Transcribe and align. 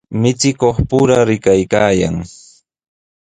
Michikuqpura 0.21 1.17
mikuykaayan. 1.29 2.15